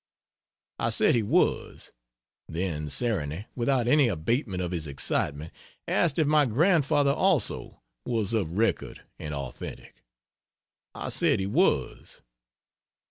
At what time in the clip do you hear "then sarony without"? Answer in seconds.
2.49-3.87